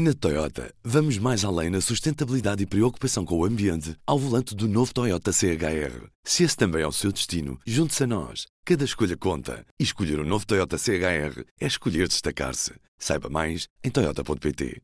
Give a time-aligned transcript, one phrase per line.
[0.00, 4.68] Na Toyota, vamos mais além na sustentabilidade e preocupação com o ambiente ao volante do
[4.68, 6.06] novo Toyota CHR.
[6.22, 8.46] Se esse também é o seu destino, junte-se a nós.
[8.64, 9.66] Cada escolha conta.
[9.76, 12.74] E escolher o um novo Toyota CHR é escolher destacar-se.
[12.96, 14.80] Saiba mais em Toyota.pt.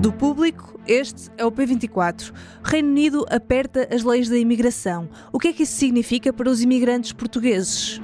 [0.00, 2.30] Do público, este é o P24.
[2.64, 5.10] O Reino Unido aperta as leis da imigração.
[5.32, 8.00] O que é que isso significa para os imigrantes portugueses?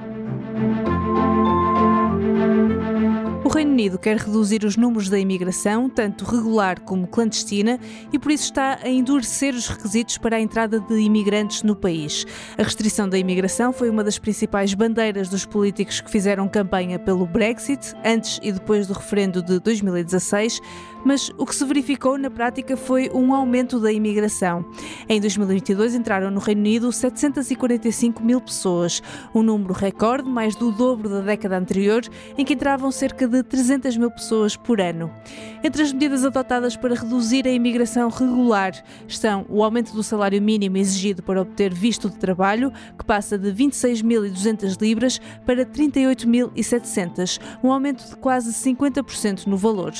[3.47, 7.79] O Reino Unido quer reduzir os números da imigração, tanto regular como clandestina,
[8.11, 12.25] e por isso está a endurecer os requisitos para a entrada de imigrantes no país.
[12.57, 17.25] A restrição da imigração foi uma das principais bandeiras dos políticos que fizeram campanha pelo
[17.25, 20.59] Brexit, antes e depois do referendo de 2016,
[21.05, 24.65] mas o que se verificou na prática foi um aumento da imigração.
[25.07, 29.01] Em 2022 entraram no Reino Unido 745 mil pessoas,
[29.33, 32.01] um número recorde, mais do dobro da década anterior,
[32.37, 35.11] em que entravam cerca de 300 mil pessoas por ano.
[35.63, 38.73] Entre as medidas adotadas para reduzir a imigração regular
[39.07, 43.51] estão o aumento do salário mínimo exigido para obter visto de trabalho, que passa de
[43.51, 49.93] 26.200 libras para 38.700, um aumento de quase 50% no valor.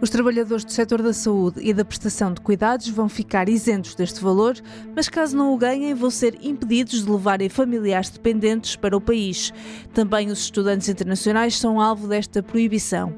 [0.00, 4.20] Os trabalhadores do setor da saúde e da prestação de cuidados vão ficar isentos deste
[4.20, 4.54] valor,
[4.94, 9.52] mas caso não o ganhem, vão ser impedidos de levarem familiares dependentes para o país.
[9.92, 13.12] Também os estudantes internacionais são alvo desta proibição.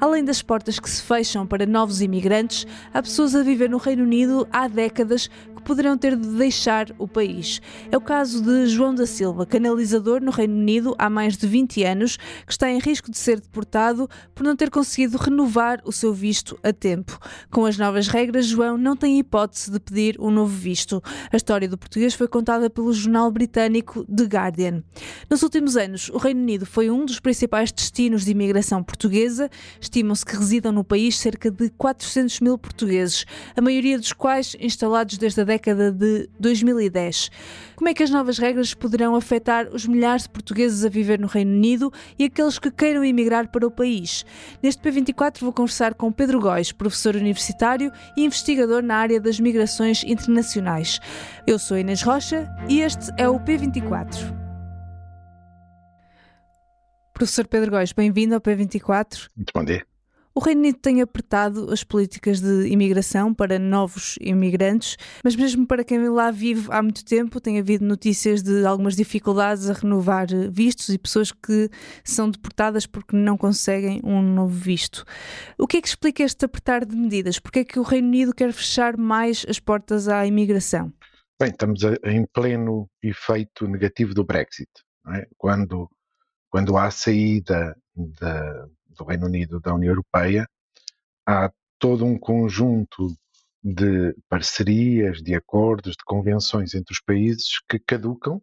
[0.00, 4.04] Além das portas que se fecham para novos imigrantes, há pessoas a viver no Reino
[4.04, 5.30] Unido há décadas
[5.64, 7.60] poderão ter de deixar o país.
[7.90, 11.82] É o caso de João da Silva, canalizador no Reino Unido há mais de 20
[11.82, 16.12] anos, que está em risco de ser deportado por não ter conseguido renovar o seu
[16.12, 17.18] visto a tempo.
[17.50, 21.02] Com as novas regras, João não tem hipótese de pedir um novo visto.
[21.32, 24.82] A história do português foi contada pelo jornal britânico The Guardian.
[25.30, 29.50] Nos últimos anos, o Reino Unido foi um dos principais destinos de imigração portuguesa.
[29.80, 33.24] Estimam-se que residam no país cerca de 400 mil portugueses,
[33.56, 37.30] a maioria dos quais instalados desde a década década de 2010.
[37.76, 41.26] Como é que as novas regras poderão afetar os milhares de portugueses a viver no
[41.26, 44.24] Reino Unido e aqueles que queiram emigrar para o país?
[44.62, 50.02] Neste P24 vou conversar com Pedro Góis, professor universitário e investigador na área das migrações
[50.04, 51.00] internacionais.
[51.46, 54.44] Eu sou Inês Rocha e este é o P24.
[57.12, 59.28] Professor Pedro Góis, bem-vindo ao P24.
[59.36, 59.93] Muito bom dia.
[60.36, 65.84] O Reino Unido tem apertado as políticas de imigração para novos imigrantes, mas mesmo para
[65.84, 70.88] quem lá vive há muito tempo, tem havido notícias de algumas dificuldades a renovar vistos
[70.88, 71.70] e pessoas que
[72.02, 75.04] são deportadas porque não conseguem um novo visto.
[75.56, 77.38] O que é que explica este apertar de medidas?
[77.38, 80.92] Porque é que o Reino Unido quer fechar mais as portas à imigração?
[81.40, 84.70] Bem, estamos em pleno efeito negativo do Brexit.
[85.14, 85.28] É?
[85.38, 85.88] Quando,
[86.50, 90.46] quando há a saída da, do Reino Unido da União Europeia,
[91.26, 93.08] há todo um conjunto
[93.62, 98.42] de parcerias, de acordos, de convenções entre os países que caducam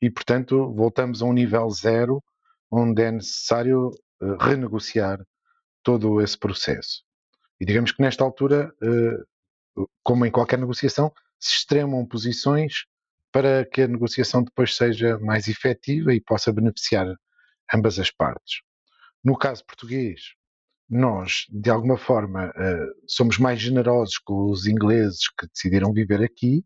[0.00, 2.22] e, portanto, voltamos a um nível zero
[2.70, 5.24] onde é necessário uh, renegociar
[5.82, 7.04] todo esse processo.
[7.60, 12.84] E digamos que nesta altura, uh, como em qualquer negociação, se extremam posições
[13.30, 17.06] para que a negociação depois seja mais efetiva e possa beneficiar
[17.72, 18.60] ambas as partes.
[19.24, 20.34] No caso português,
[20.88, 26.64] nós, de alguma forma, uh, somos mais generosos com os ingleses que decidiram viver aqui.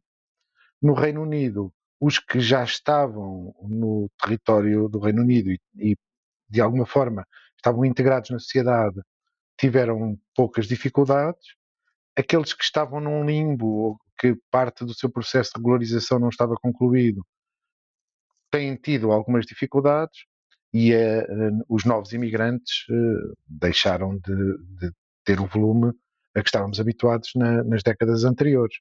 [0.81, 5.97] No Reino Unido, os que já estavam no território do Reino Unido e, e
[6.49, 9.01] de alguma forma, estavam integrados na sociedade,
[9.59, 11.55] tiveram poucas dificuldades.
[12.17, 16.55] Aqueles que estavam num limbo, ou que parte do seu processo de regularização não estava
[16.57, 17.25] concluído,
[18.51, 20.25] têm tido algumas dificuldades
[20.73, 24.93] e uh, os novos imigrantes uh, deixaram de, de,
[25.25, 25.93] ter o volume
[26.35, 28.77] a que estávamos habituados na, nas décadas anteriores.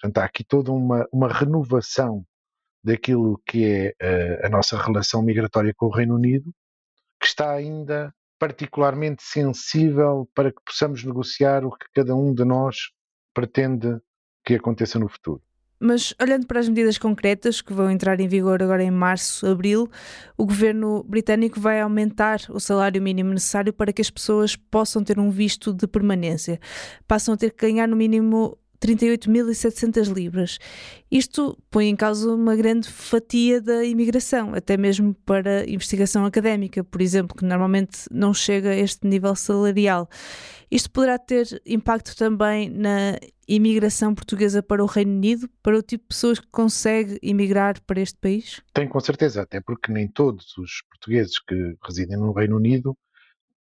[0.00, 2.24] Portanto, há aqui toda uma, uma renovação
[2.82, 3.94] daquilo que é
[4.42, 6.52] uh, a nossa relação migratória com o Reino Unido,
[7.20, 12.90] que está ainda particularmente sensível para que possamos negociar o que cada um de nós
[13.32, 13.98] pretende
[14.44, 15.42] que aconteça no futuro.
[15.84, 19.86] Mas olhando para as medidas concretas que vão entrar em vigor agora em março, abril,
[20.34, 25.18] o governo britânico vai aumentar o salário mínimo necessário para que as pessoas possam ter
[25.18, 26.58] um visto de permanência.
[27.06, 30.58] Passam a ter que ganhar no mínimo 38.700 libras.
[31.10, 37.00] Isto põe em causa uma grande fatia da imigração, até mesmo para investigação académica, por
[37.00, 40.06] exemplo, que normalmente não chega a este nível salarial.
[40.70, 46.02] Isto poderá ter impacto também na imigração portuguesa para o Reino Unido, para o tipo
[46.04, 48.60] de pessoas que consegue emigrar para este país?
[48.74, 52.96] Tem com certeza, até porque nem todos os portugueses que residem no Reino Unido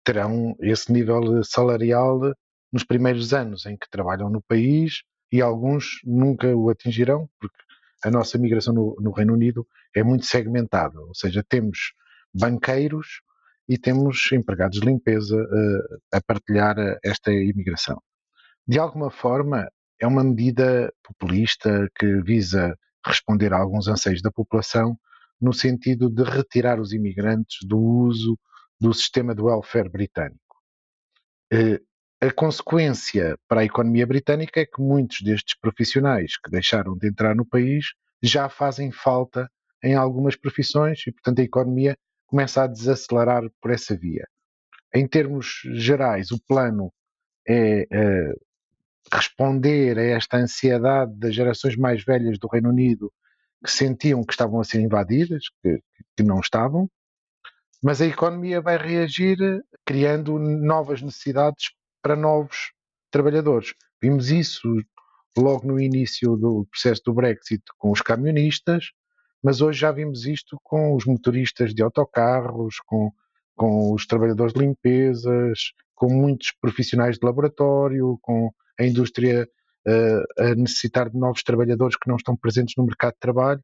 [0.04, 2.32] terão esse nível salarial
[2.72, 7.56] nos primeiros anos em que trabalham no país e alguns nunca o atingirão, porque
[8.04, 11.92] a nossa migração no, no Reino Unido é muito segmentada, ou seja, temos
[12.32, 13.20] banqueiros
[13.68, 18.00] e temos empregados de limpeza uh, a partilhar uh, esta imigração.
[18.66, 19.68] De alguma forma,
[20.00, 24.96] é uma medida populista que visa responder a alguns anseios da população
[25.40, 28.38] no sentido de retirar os imigrantes do uso
[28.80, 30.56] do sistema de welfare britânico.
[31.52, 31.87] Uh,
[32.20, 37.34] a consequência para a economia britânica é que muitos destes profissionais que deixaram de entrar
[37.34, 39.48] no país já fazem falta
[39.82, 44.26] em algumas profissões e, portanto, a economia começa a desacelerar por essa via.
[44.92, 46.92] Em termos gerais, o plano
[47.46, 48.34] é, é
[49.12, 53.12] responder a esta ansiedade das gerações mais velhas do Reino Unido
[53.64, 55.80] que sentiam que estavam a ser invadidas, que,
[56.16, 56.90] que não estavam,
[57.82, 59.38] mas a economia vai reagir
[59.84, 61.70] criando novas necessidades
[62.02, 62.72] para novos
[63.10, 63.74] trabalhadores.
[64.00, 64.76] Vimos isso
[65.36, 68.90] logo no início do processo do Brexit com os camionistas,
[69.42, 73.12] mas hoje já vimos isto com os motoristas de autocarros, com,
[73.56, 79.48] com os trabalhadores de limpezas, com muitos profissionais de laboratório, com a indústria
[79.86, 83.62] uh, a necessitar de novos trabalhadores que não estão presentes no mercado de trabalho.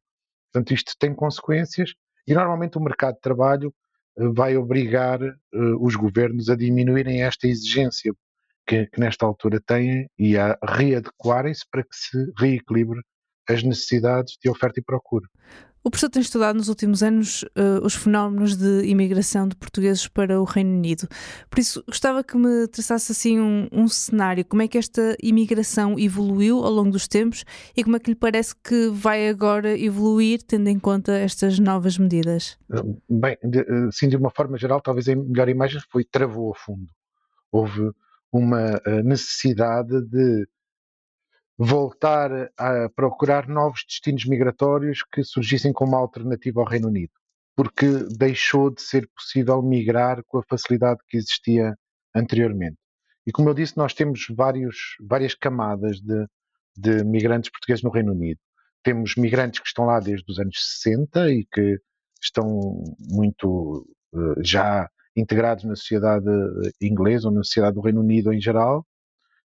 [0.51, 1.93] Portanto, isto tem consequências
[2.27, 3.73] e normalmente o mercado de trabalho
[4.17, 8.13] uh, vai obrigar uh, os governos a diminuírem esta exigência
[8.65, 13.01] que, que nesta altura têm e a readequarem-se para que se reequilibre
[13.47, 15.27] as necessidades de oferta e procura.
[15.85, 20.41] O professor tem estudado nos últimos anos uh, os fenómenos de imigração de portugueses para
[20.41, 21.07] o Reino Unido.
[21.47, 24.43] Por isso, gostava que me traçasse assim um, um, cenário.
[24.43, 27.45] Como é que esta imigração evoluiu ao longo dos tempos
[27.77, 31.99] e como é que lhe parece que vai agora evoluir, tendo em conta estas novas
[31.99, 32.57] medidas?
[33.07, 36.55] Bem, de, eh, sim, de uma forma geral, talvez a melhor imagem foi travou a
[36.57, 36.89] fundo.
[37.51, 37.91] Houve
[38.35, 40.45] uma eh, necessidade de
[41.57, 47.13] voltar a procurar novos destinos migratórios que surgissem como alternativa ao Reino Unido,
[47.55, 47.87] porque
[48.17, 51.77] deixou de ser possível migrar com a facilidade que existia
[52.13, 52.75] anteriormente.
[53.25, 56.27] E como eu disse, nós temos vários, várias camadas de,
[56.75, 58.39] de migrantes portugueses no Reino Unido.
[58.83, 61.79] Temos migrantes que estão lá desde os anos 60 e que
[62.21, 66.25] estão muito uh, já integrados na sociedade
[66.81, 68.85] inglesa ou na sociedade do Reino Unido em geral.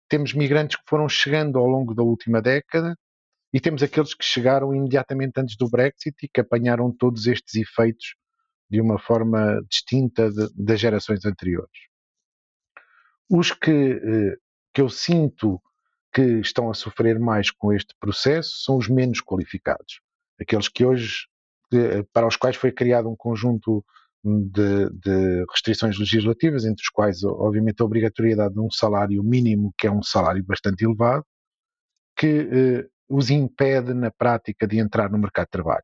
[0.07, 2.98] Temos migrantes que foram chegando ao longo da última década
[3.54, 8.16] e temos aqueles que chegaram imediatamente antes do Brexit e que apanharam todos estes efeitos
[8.69, 11.71] de uma forma distinta de, das gerações anteriores.
[13.30, 14.36] Os que, eh,
[14.74, 15.62] que eu sinto
[16.13, 20.01] que estão a sofrer mais com este processo são os menos qualificados.
[20.39, 21.27] Aqueles que hoje,
[22.13, 23.86] para os quais foi criado um conjunto
[24.24, 29.88] de, de, restrições legislativas, entre os quais, obviamente, a obrigatoriedade de um salário mínimo, que
[29.88, 31.25] é um salário bastante elevado,
[32.16, 35.83] que eh, os impede, na prática, de entrar no mercado de trabalho.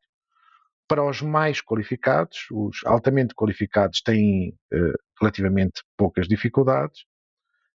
[0.88, 7.04] Para os mais qualificados, os altamente qualificados têm eh, relativamente poucas dificuldades,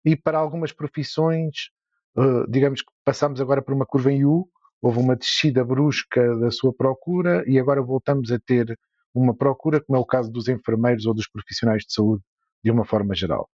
[0.05, 1.69] e para algumas profissões,
[2.17, 4.49] eh, digamos que passamos agora por uma curva em U,
[4.81, 8.77] houve uma descida brusca da sua procura e agora voltamos a ter
[9.13, 12.23] uma procura, como é o caso dos enfermeiros ou dos profissionais de saúde,
[12.63, 13.49] de uma forma geral.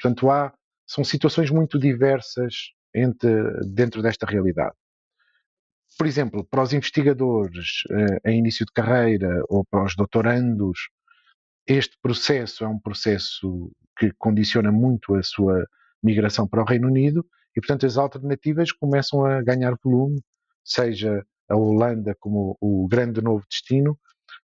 [0.00, 0.52] Portanto, há,
[0.86, 2.54] são situações muito diversas
[2.94, 3.30] entre,
[3.72, 4.74] dentro desta realidade.
[5.96, 10.88] Por exemplo, para os investigadores eh, em início de carreira ou para os doutorandos,
[11.66, 15.66] este processo é um processo que condiciona muito a sua
[16.02, 17.26] migração para o Reino Unido
[17.56, 20.22] e, portanto, as alternativas começam a ganhar volume,
[20.64, 23.98] seja a Holanda como o grande novo destino,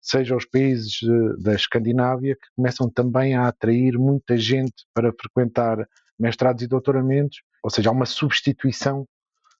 [0.02, 5.88] seja os países eh, da Escandinávia, que começam também a atrair muita gente para frequentar
[6.18, 9.06] mestrados e doutoramentos, ou seja, há uma substituição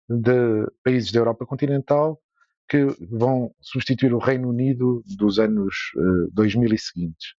[0.08, 2.20] de países da Europa continental
[2.68, 5.75] que vão substituir o Reino Unido dos anos
[6.32, 7.34] 2000 eh, e seguintes.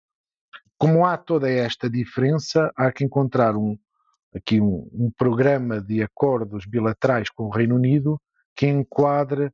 [0.77, 3.77] Como há toda esta diferença, há que encontrar um,
[4.33, 8.19] aqui um, um programa de acordos bilaterais com o Reino Unido
[8.55, 9.51] que enquadre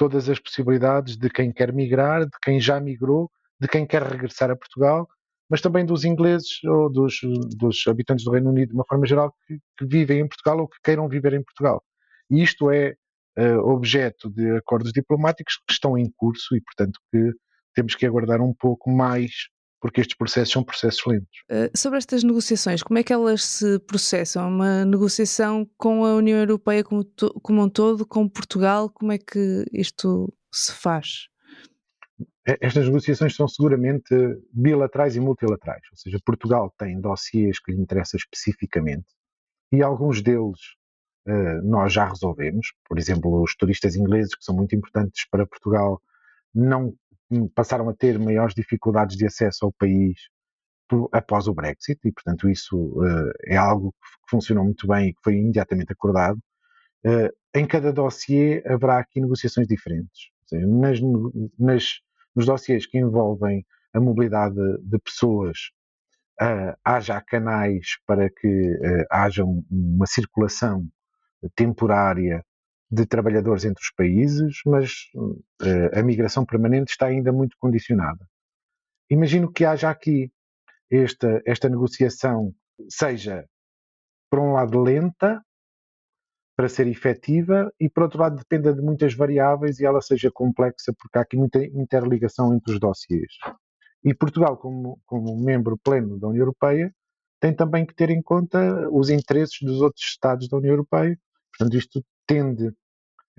[0.00, 3.30] todas as possibilidades de quem quer migrar, de quem já migrou,
[3.60, 5.06] de quem quer regressar a Portugal,
[5.46, 7.20] mas também dos ingleses ou dos,
[7.54, 10.68] dos habitantes do Reino Unido, de uma forma geral, que, que, vivem em Portugal ou
[10.68, 11.84] que queiram viver em Portugal.
[12.30, 12.94] E isto é
[13.38, 17.32] uh, objeto de acordos diplomáticos que estão em curso e, portanto, que
[17.74, 19.30] temos que aguardar um pouco mais
[19.80, 21.38] porque estes processos são processos lentos.
[21.50, 24.48] Uh, sobre estas negociações, como é que elas se processam?
[24.48, 29.18] Uma negociação com a União Europeia como, to, como um todo, com Portugal, como é
[29.18, 31.28] que isto se faz?
[32.44, 34.14] Estas negociações são seguramente
[34.52, 39.06] bilaterais e multilaterais, ou seja, Portugal tem dossiês que lhe interessam especificamente
[39.72, 40.58] e alguns deles
[41.28, 42.72] uh, nós já resolvemos.
[42.88, 46.00] Por exemplo, os turistas ingleses, que são muito importantes para Portugal,
[46.54, 46.94] não
[47.54, 50.18] passaram a ter maiores dificuldades de acesso ao país
[51.12, 55.20] após o Brexit, e portanto isso uh, é algo que funcionou muito bem e que
[55.22, 56.38] foi imediatamente acordado.
[57.04, 60.30] Uh, em cada dossiê haverá aqui negociações diferentes.
[60.46, 60.98] Seja, nas,
[61.58, 62.00] nas,
[62.34, 65.70] nos dossiês que envolvem a mobilidade de pessoas,
[66.40, 68.78] uh, haja canais para que
[69.10, 70.86] haja uma circulação
[71.54, 72.44] temporária
[72.90, 75.04] de trabalhadores entre os países, mas
[75.94, 78.26] a migração permanente está ainda muito condicionada.
[79.08, 80.30] Imagino que haja aqui
[80.90, 82.52] esta, esta negociação
[82.88, 83.46] seja,
[84.28, 85.40] por um lado, lenta
[86.56, 90.92] para ser efetiva e, por outro lado, dependa de muitas variáveis e ela seja complexa,
[90.98, 93.32] porque há aqui muita interligação entre os dossiês.
[94.04, 96.92] E Portugal, como, como membro pleno da União Europeia,
[97.40, 101.18] tem também que ter em conta os interesses dos outros Estados da União Europeia.
[101.56, 102.72] Portanto, isto tende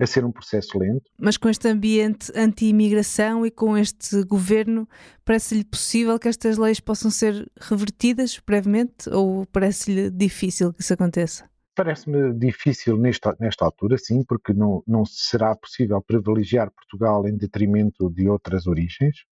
[0.02, 1.04] a ser um processo lento.
[1.18, 4.88] Mas com este ambiente anti-imigração e com este governo,
[5.24, 11.48] parece-lhe possível que estas leis possam ser revertidas brevemente ou parece-lhe difícil que isso aconteça?
[11.74, 18.10] Parece-me difícil nesta, nesta altura, sim, porque não, não será possível privilegiar Portugal em detrimento
[18.10, 19.24] de outras origens.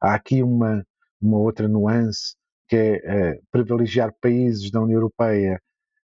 [0.00, 0.84] Há aqui uma,
[1.20, 2.34] uma outra nuance
[2.68, 5.60] que é, é privilegiar países da União Europeia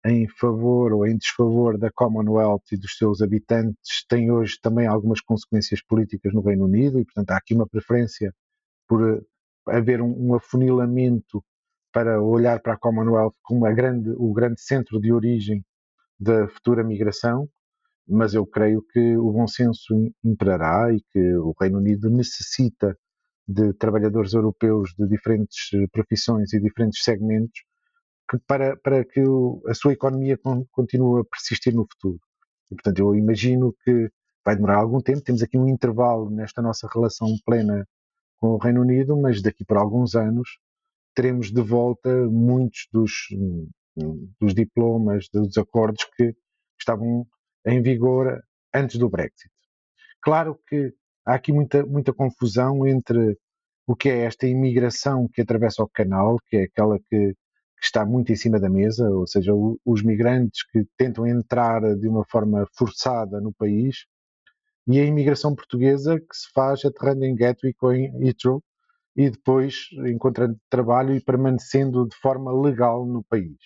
[0.09, 5.21] em favor ou em desfavor da Commonwealth e dos seus habitantes tem hoje também algumas
[5.21, 8.33] consequências políticas no Reino Unido e, portanto, há aqui uma preferência
[8.87, 9.21] por eh,
[9.67, 11.43] haver um, um afunilamento
[11.91, 15.63] para olhar para a Commonwealth como grande, o grande centro de origem
[16.19, 17.49] da futura migração,
[18.07, 22.97] mas eu creio que o bom senso imperará e que o Reino Unido necessita
[23.47, 27.66] de trabalhadores europeus de diferentes eh, profissões e diferentes segmentos
[28.29, 30.37] que para, para que o, a sua economia
[30.71, 32.19] continue a persistir no futuro.
[32.71, 34.09] E, portanto, eu imagino que
[34.45, 37.87] vai demorar algum tempo, temos aqui um intervalo nesta nossa relação plena
[38.37, 40.59] com o Reino Unido, mas daqui por alguns anos
[41.15, 43.11] teremos de volta muitos dos,
[44.39, 46.35] dos diplomas, dos acordos que
[46.79, 47.27] estavam
[47.65, 48.41] em vigor
[48.73, 49.51] antes do Brexit.
[50.21, 50.93] Claro que
[51.25, 53.37] há aqui muita, muita confusão entre
[53.85, 57.33] o que é esta imigração que atravessa o canal, que é aquela que
[57.79, 62.07] que está muito em cima da mesa, ou seja, os migrantes que tentam entrar de
[62.07, 64.05] uma forma forçada no país,
[64.87, 68.63] e a imigração portuguesa que se faz aterrando em Gatwick ou em Heathrow
[69.15, 73.57] e depois encontrando trabalho e permanecendo de forma legal no país.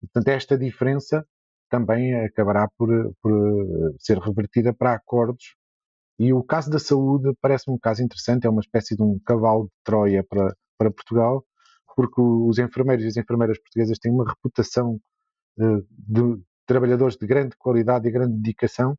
[0.00, 1.24] Portanto, esta diferença
[1.68, 2.88] também acabará por,
[3.22, 5.54] por ser revertida para acordos.
[6.18, 9.64] E o caso da saúde parece-me um caso interessante, é uma espécie de um cavalo
[9.64, 11.44] de Troia para, para Portugal,
[11.96, 15.00] porque os enfermeiros e as enfermeiras portuguesas têm uma reputação
[15.58, 18.96] uh, de trabalhadores de grande qualidade e grande dedicação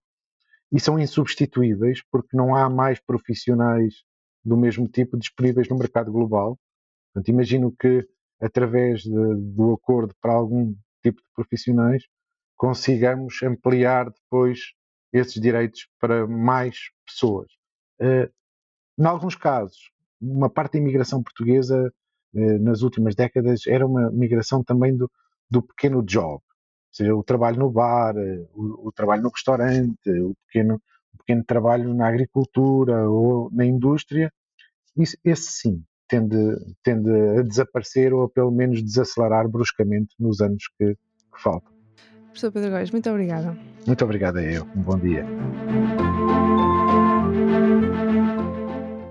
[0.71, 4.03] e são insubstituíveis porque não há mais profissionais
[4.43, 6.57] do mesmo tipo disponíveis no mercado global.
[7.13, 8.05] Portanto, imagino que
[8.41, 12.03] através de, do acordo para algum tipo de profissionais
[12.55, 14.73] consigamos ampliar depois
[15.13, 17.47] esses direitos para mais pessoas.
[18.01, 18.31] Uh,
[18.99, 22.06] em alguns casos, uma parte da imigração portuguesa eh,
[22.59, 25.09] nas últimas décadas era uma migração também do,
[25.49, 26.41] do pequeno job, ou
[26.91, 30.81] seja, o trabalho no bar, eh, o, o trabalho no restaurante, o pequeno,
[31.13, 34.31] o pequeno trabalho na agricultura ou na indústria,
[34.95, 36.37] isso, esse sim tende,
[36.83, 41.71] tende a desaparecer ou a pelo menos desacelerar bruscamente nos anos que, que faltam.
[42.27, 43.57] Professor Pedro Góes, muito obrigada.
[43.85, 44.63] Muito obrigada a eu.
[44.75, 45.25] Um bom dia.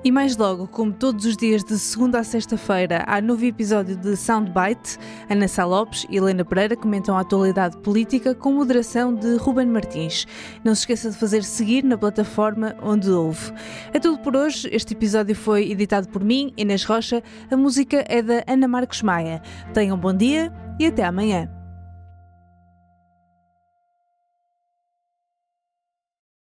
[0.06, 4.14] E mais logo, como todos os dias de segunda a sexta-feira, há novo episódio de
[4.16, 4.98] Soundbite.
[5.28, 10.25] Ana Sá Lopes e Helena Pereira comentam a atualidade política com moderação de Ruben Martins.
[10.62, 13.52] Não se esqueça de fazer seguir na plataforma onde ouve.
[13.92, 14.68] É tudo por hoje.
[14.70, 17.20] Este episódio foi editado por mim, Inês Rocha.
[17.50, 19.42] A música é da Ana Marcos Maia.
[19.75, 21.55] Tenham um bom dia e até amanhã.